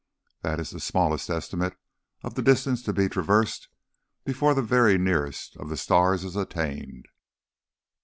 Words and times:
That 0.41 0.59
is 0.59 0.71
the 0.71 0.79
smallest 0.79 1.29
estimate 1.29 1.77
of 2.23 2.33
the 2.33 2.41
distance 2.41 2.81
to 2.85 2.91
be 2.91 3.07
traversed 3.07 3.67
before 4.25 4.55
the 4.55 4.63
very 4.63 4.97
nearest 4.97 5.55
of 5.57 5.69
the 5.69 5.77
stars 5.77 6.23
is 6.23 6.35
attained. 6.35 7.07